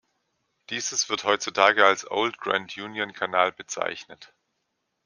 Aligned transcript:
Dieses 0.71 1.09
wird 1.09 1.25
heutzutage 1.25 1.85
als 1.85 2.09
Old-Grand-Union-Kanal 2.09 3.51
bezeichnet. 3.51 4.33